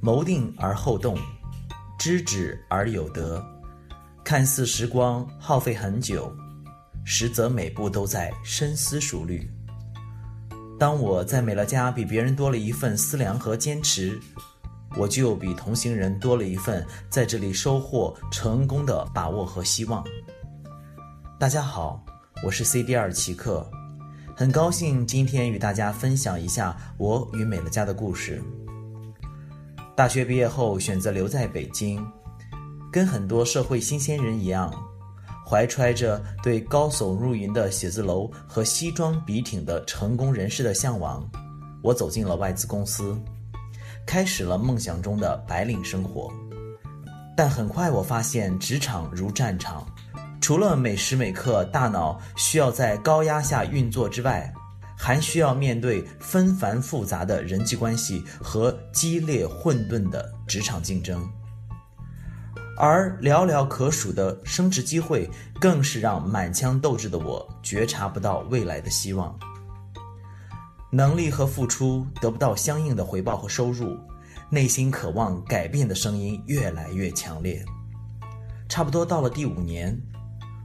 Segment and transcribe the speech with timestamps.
[0.00, 1.18] 谋定而后动，
[1.98, 3.44] 知止而有得。
[4.22, 6.32] 看似时光耗费很久，
[7.04, 9.50] 实则每步都在深思熟虑。
[10.78, 14.20] 当我在美乐家比别人多了一份思量和坚持，
[14.96, 20.04] 我就比同行人多了一份在这里收获成功的把握和希望。
[21.40, 22.04] 大家好，
[22.44, 23.68] 我是 CD 二奇克，
[24.36, 28.40] 很高兴今天与大家分享一下我与美乐家的故事。
[29.98, 32.00] 大学毕业后选择留在北京。
[32.92, 34.72] 跟很多社会新鲜人一样，
[35.44, 41.28] 怀揣着对高耸入云的写字楼和西装笔挺的成功人士的向往，
[41.82, 43.20] 我走进了外资公司，
[44.06, 46.32] 开始了梦想中的白领生活。
[47.36, 49.84] 但很快我发现，职场如战场，
[50.40, 54.54] 除了每时每刻大脑需要在高压下运作之外，
[54.98, 61.26] 还需要面对纷繁复杂的人际关系和激烈混沌的职场竞争。
[62.76, 69.36] 而寥寥可数的升职机会，更是让满腔斗志的我觉察不到未来的希望。
[70.90, 73.96] 能力和付出得不到相应的回报和收入，
[74.50, 77.64] 内心渴望改变的声音越来越强烈。
[78.68, 80.00] 差不多到了第五年，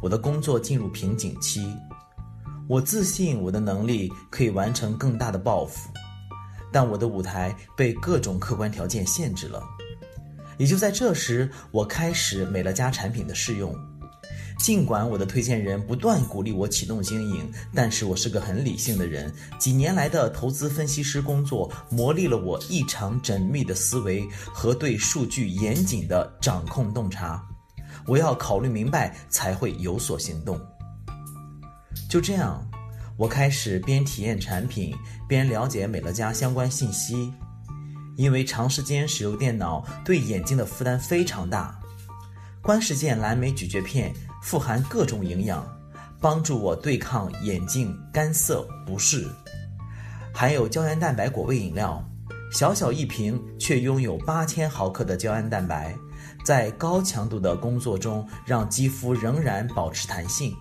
[0.00, 1.74] 我的工作进入瓶颈期。
[2.68, 5.88] 我自信我的能力可以完成更大的抱负，
[6.72, 9.62] 但我的舞台被各种客观条件限制了。
[10.58, 13.74] 也就在这时，我开始美乐家产品的试用。
[14.58, 19.30] 尽管我的推荐人不断鼓励我启动经营，但是我是个很理性的人。
[19.58, 27.46] 几年来的投资分析师工作磨砺了我异常缜密的思维和对数据严谨的掌控洞察。
[28.06, 30.58] 我要考虑明白才会有所行动。
[32.08, 32.64] 就这样，
[33.16, 34.94] 我开始边体验产品，
[35.28, 37.32] 边了解美乐家相关信息。
[38.16, 41.78] 因为长时间使用电脑对眼睛的负担非常大，
[42.62, 45.66] 观世健蓝莓咀嚼片富含各种营养，
[46.20, 49.28] 帮助我对抗眼睛干涩不适。
[50.32, 52.02] 含有胶原蛋白果味饮料，
[52.50, 55.94] 小小一瓶却拥有八千毫克的胶原蛋白，
[56.44, 60.54] 在高强度的工作中让肌肤仍然保持弹性。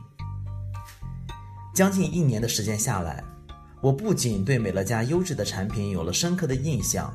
[1.75, 3.22] 将近一年的时间下来，
[3.81, 7.13] 我不仅对美乐家优质的产品有了深刻的印象。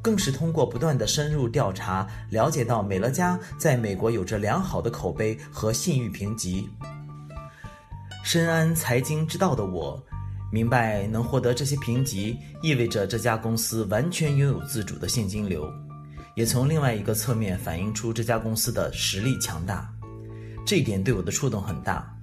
[0.00, 6.68] 更是通过不断的深入调查，了解到美乐家在美国有着良好的口碑和信誉评级。
[8.22, 10.00] 深谙财经之道的我，
[10.52, 15.68] 明白能获得这些评级，意味着这家公司完全拥有自主的现金流，
[16.36, 19.92] 也从另外一个侧面反映出这家公司的实力强大。
[20.64, 22.15] 这一点对我的触动很大，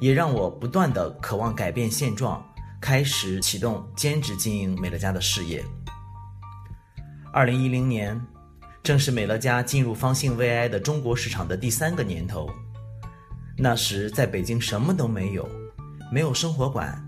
[0.00, 2.42] 也让我不断的渴望改变现状，
[2.80, 5.62] 开始启动兼职经营美乐家的事业。
[7.32, 8.18] 二零一零年，
[8.82, 12.50] 正是美乐家进入方兴未艾的中国市场的第三个年头。
[13.58, 15.46] 那时在北京什么都没有，
[16.10, 16.98] 没有生活馆，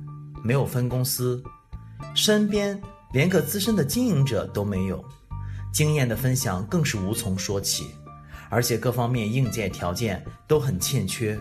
[0.44, 1.42] 没有分公司，
[2.14, 2.78] 身边
[3.14, 5.03] 连个资深的经营者都没有，
[5.72, 7.94] 经验的分享更是无从说起，
[8.50, 11.41] 而且各方面硬件条件都很欠缺。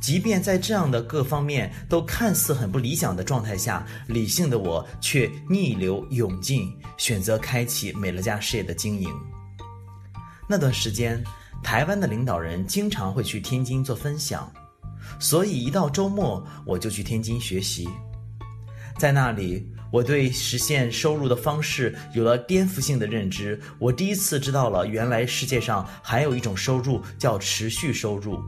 [0.00, 9.08] 即便在这样的各方面都看似很不理想的状态下，理性的我却逆流勇进，选择开启美乐家事业的经营。
[10.48, 11.22] 那段时间，
[11.62, 14.50] 台湾的领导人经常会去天津做分享，
[15.20, 17.88] 所以一到周末我就去天津学习。
[18.98, 23.60] 在那里，我对实现收入的方式有了颠覆性的认知。
[23.78, 28.42] 我第一次知道了，原来世界上还有一种收入叫持续收入。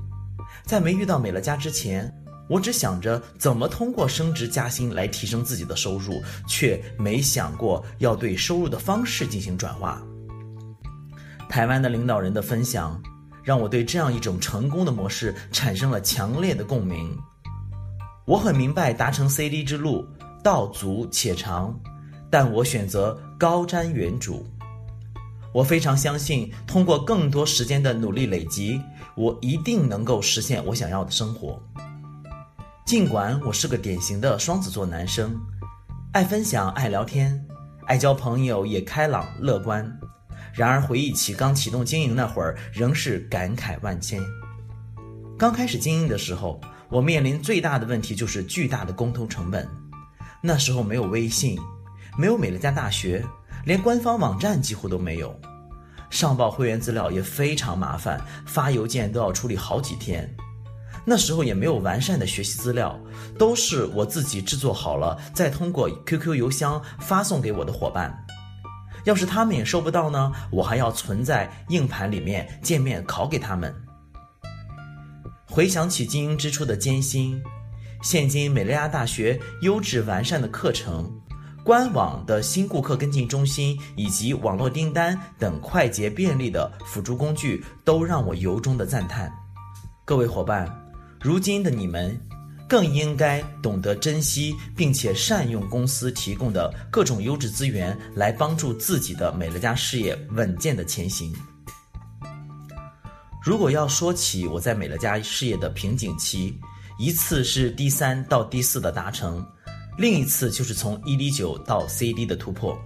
[0.65, 2.13] 在没遇到美乐家之前，
[2.49, 10.03] 我只想着怎么通过升职加薪来提升自己的收入，却没想过要对收入的方式进行转化。
[11.49, 13.01] 台湾的领导人的分享，
[13.43, 17.15] 让我对这样一种成功的模式产生了强烈的共鸣。
[18.25, 20.07] 我很明白达成 CD 之路
[20.43, 21.79] 道阻且长，
[22.31, 24.43] 但我选择高瞻远瞩。
[25.53, 28.81] 我非常相信，通过更多时间的努力累积，
[29.15, 31.63] 我一定能够实现我想要的生活。
[32.87, 35.39] 尽管我是个典型的双子座男生，
[36.13, 37.39] 爱分享、爱聊天、
[37.87, 39.91] 爱交朋友，也开朗乐观。
[40.55, 44.23] 然而回忆起刚启动经营那会儿，仍是感慨万千。
[45.39, 46.61] 刚开始经营的时候，
[46.91, 49.69] 我面临最大的问题就是巨大的沟通成本。
[50.43, 51.59] 那时候没有微信，
[52.19, 53.25] 没有美乐家大学。
[53.65, 55.35] 连官方网站几乎都没有，
[56.11, 60.29] 上报会员资料也非常麻烦，发邮件都要处理好几天。
[61.05, 62.99] 那时候也没有完善的学习资料，
[63.39, 68.17] 都是我自己制作好了，再通过 QQ 邮箱发送给我的伙伴。
[69.05, 70.33] 要是他们也收不到呢？
[70.53, 73.75] 我还要存在硬盘里面见面拷给他们。
[75.47, 77.43] 回想起经营之初的艰辛，
[78.01, 81.13] 现今美利亚大学优质完善的课程、
[81.65, 89.33] 官网的新顾客跟进中心以及网络订单等快捷便利的辅助工具，都让我由衷的赞叹。
[90.05, 90.69] 各位伙伴，
[91.21, 92.21] 如今的你们，
[92.69, 101.33] 更应该懂得珍惜，并且善用公司提供的各种优质资源，来帮助自己的美乐家事业稳健的前行。
[103.41, 106.59] 如果要说起我在美乐家事业的瓶颈期，
[106.99, 109.47] 一次是 D 三到 D 四的达成，
[109.99, 112.79] 另一次就是从 ED 九到 CD 的突破。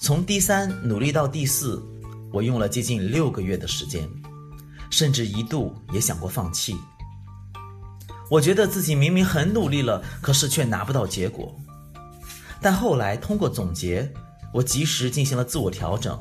[0.00, 1.82] 从 D 三努力到 D 四，
[2.32, 4.08] 我用了接近六个月的时间，
[4.90, 6.76] 甚至一度也想过放弃。
[8.30, 11.52] 我觉得自己明明很努力了，可是却拿不到结果。
[12.60, 14.08] 但后来通过总结，
[14.52, 16.16] 我及时进行了自我调整。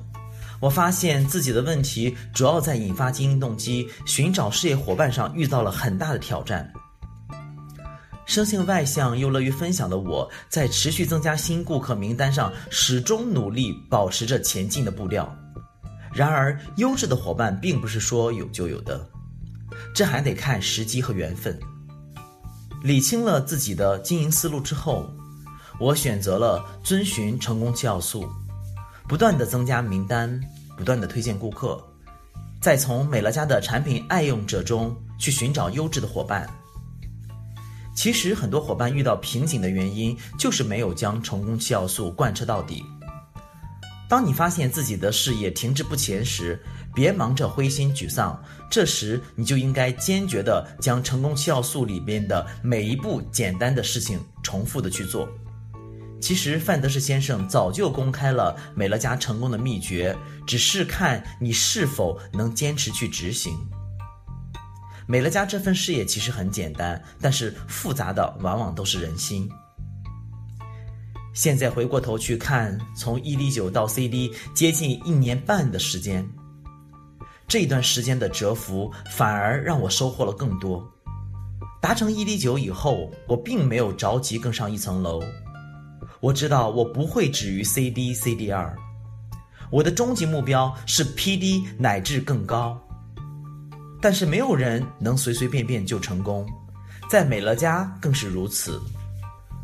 [0.60, 6.74] 我发现自己的问题主要在引发经营动机、寻找事业伙伴上遇到了很大的挑战。
[8.28, 15.34] 生性外向又乐于分享的我，在持续增加新顾客名单上，始终努力保持着前进的步调。
[16.14, 19.08] 然而，优质的伙伴并不是说有就有的，
[19.94, 21.58] 这还得看时机和缘分。
[22.84, 25.10] 理清了自己的经营思路之后，
[25.80, 28.28] 我选择了遵循成功七要素，
[29.08, 30.40] 不断地增加名单，
[30.76, 31.82] 不断地推荐顾客，
[32.60, 36.46] 再从美乐家的产品爱用者中去寻找优质的伙伴。
[37.98, 42.84] 其实很多伙伴遇到瓶颈的原因，就是没有将成功七要素贯彻到底。
[44.08, 46.62] 当你发现自己的事业停滞不前时，
[46.94, 48.40] 别忙着灰心沮丧，
[48.70, 55.28] 这时你就应该坚决地将成功七要素里边的每一步简单的事情重复的去做。
[56.22, 60.16] 其实范德士先生早就公开了美乐家成功的秘诀，
[60.46, 63.58] 只是看你是否能坚持去执行。
[65.10, 69.50] 美乐家这份事业其实很简单，但是复杂的往往都是人心。
[71.34, 76.28] 现在回过头去看，从 ED 九到 CD 接近一年半的时间。
[77.48, 80.86] 这段时间的蛰伏，反而让我收获了更多。
[81.80, 85.24] 达成 ED 九以后，我并没有着急更上一层楼。
[86.20, 88.76] 我知道我不会止于 CD、CD 二，
[89.70, 92.78] 我的终极目标是 PD 乃至更高。
[94.02, 96.48] 但是没有人能随随便便就成功，
[97.10, 98.80] 在美乐家更是如此。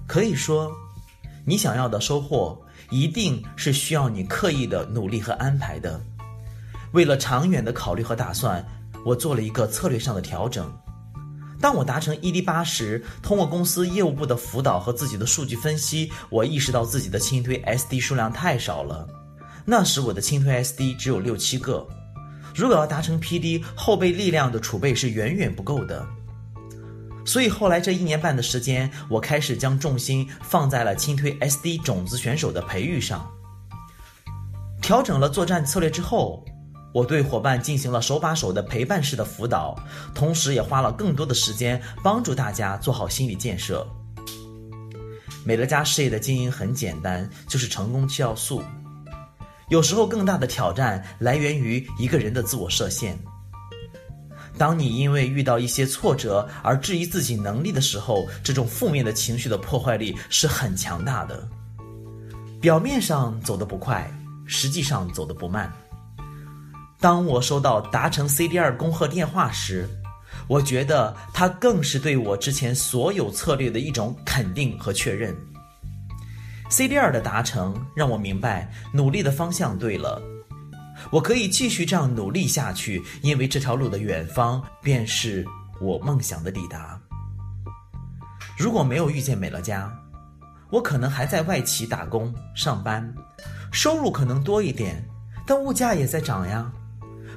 [0.07, 0.71] 可以说，
[1.45, 2.59] 你想要的收获，
[2.89, 6.01] 一定是需要你刻意的努力和安排的。
[6.91, 8.63] 为了长远的考虑和打算，
[9.05, 10.71] 我做了一个策略上的调整。
[11.61, 19.07] 当我达成 ED 八时，通过公司业务部的辅导和自己的数据分析，我意识到自己的轻推 SD 数量太少了。
[19.63, 21.87] 那时我的轻推 SD 只有六七个，
[22.55, 26.05] 如果要达成 PD，后备力量的储备是远远不够的。
[27.25, 33.25] 所以后来这一年半的时间，我开始将重心放在了轻推 SD 种子选手的培育上。
[34.81, 36.43] 调整了作战策略之后，
[36.93, 39.73] 我对伙伴进行了手把手的陪伴式的辅导，
[40.13, 43.87] 同时也花了更多的时间帮助大家做好心理建设。
[45.45, 48.61] 美乐家事业的经营很简单，就是成功七要素。
[49.69, 53.17] 有时候更大的挑战来源于一个人的自我设限。
[54.57, 61.47] 当你因为遇到一些挫折而质疑自己能力的时候，这种负面的情绪的破坏力是很强大的。
[62.61, 64.09] 表面上走得不快，
[64.45, 65.71] 实际上走得不慢。
[66.99, 69.89] 当我收到达成 CD 二恭贺电话时，
[70.47, 75.35] 我觉得它更是对我之前所有策略的一种肯定和确认。
[76.73, 80.19] CD 二的达成让我明白努力的方向对了，
[81.11, 85.45] 我可以继续这样努力下去，因为这条路的远方便是
[85.79, 86.99] 我梦想的抵达。
[88.57, 89.87] 如果没有遇见美乐家，
[90.71, 93.13] 我可能还在外企打工上班，
[93.71, 95.07] 收入可能多一点，
[95.45, 96.71] 但物价也在涨呀。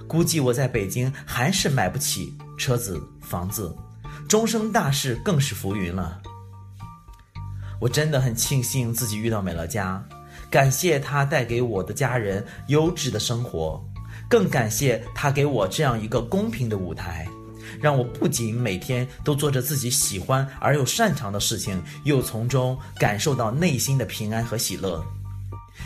[0.09, 3.77] 估计我在北京还是买不起车子、房子，
[4.27, 6.23] 终生大事更是浮云了。
[7.79, 10.03] 我真的很庆幸自己遇到美乐家，
[10.51, 13.83] 感谢他带给我的家人优质的生活，
[14.29, 17.29] 更感谢他给我这样一个公平的舞台，
[17.81, 25.05] 让我不仅每天都做着自己喜欢而又擅长的事情，又从中感受到内心的平安和喜乐。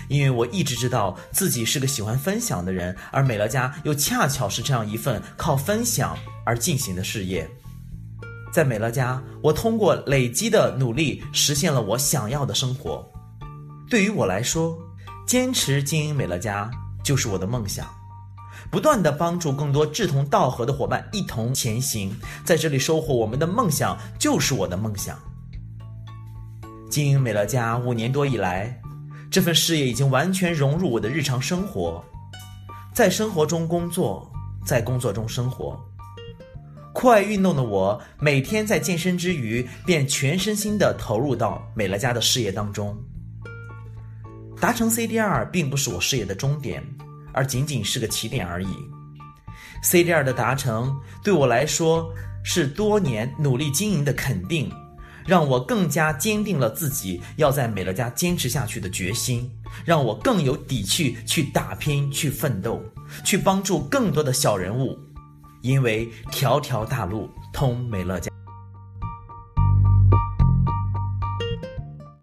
[0.09, 7.49] 因为我一直知道自己是个喜欢分享的人，而美乐家又恰巧是这样一份靠分享而进行的事业。
[8.53, 13.09] 在美乐家，我通过累积的努力实现了我想要的生活。
[13.89, 14.77] 对于我来说，
[15.27, 16.71] 坚持经营美乐家
[17.05, 17.87] 就是我的梦想，
[18.71, 22.15] 不断的帮助更多志同道合的伙伴一同前行，
[22.45, 25.17] 在这里收获我们的梦想就是我的梦想。
[26.91, 28.81] 经营美乐家五年多以来，
[29.31, 32.05] 这份事业已经完全融入我的日常生活，
[32.93, 34.29] 在生活中工作，
[34.67, 35.81] 在工作中生活。
[36.93, 42.97] 酷爱运动的我，每天在健身之余，便全身心地投入到美乐家的事业当中。
[44.61, 46.85] 达成 CDR 并不是我事业的终点，
[47.33, 48.69] 而仅仅是个起点而已。
[49.85, 54.71] CDR 的达成，对我来说是多年努力经营的肯定，
[55.27, 59.51] 让我更加坚定了自己要在美乐家坚持下去的决心，
[59.85, 62.85] 让我更有底气去打拼、去奋斗、
[63.25, 64.99] 去帮助更多的小人物。
[65.61, 68.30] 因为条条大路通美乐家。